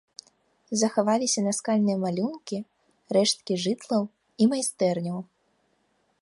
[0.83, 2.57] Захаваліся наскальныя малюнкі,
[3.19, 4.03] рэшткі жытлаў
[4.45, 5.19] і майстэрняў.